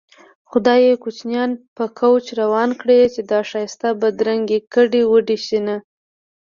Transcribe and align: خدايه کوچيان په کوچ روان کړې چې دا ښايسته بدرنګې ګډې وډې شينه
خدايه 0.49 0.93
کوچيان 1.03 1.49
په 1.75 1.85
کوچ 1.99 2.25
روان 2.41 2.69
کړې 2.81 2.99
چې 3.13 3.21
دا 3.31 3.39
ښايسته 3.49 3.89
بدرنګې 4.01 4.59
ګډې 4.73 5.01
وډې 5.11 5.37
شينه 5.45 5.75